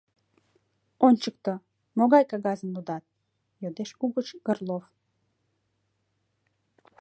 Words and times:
—Ончыкто, 1.07 1.53
могай 1.97 2.23
кагазым 2.31 2.69
лудат?— 2.75 3.03
йодеш 3.63 3.89
угыч 4.03 4.27
Горлов. 4.45 4.85